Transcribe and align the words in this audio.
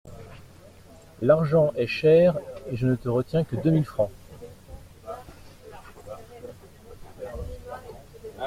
L'argent 1.21 1.73
est 1.75 1.85
cher 1.85 2.35
et 2.71 2.75
je 2.75 2.87
ne 2.87 2.95
te 2.95 3.07
retiens 3.07 3.43
que 3.43 3.55
deux 3.55 3.69
mille 3.69 3.85
francs. 3.85 4.09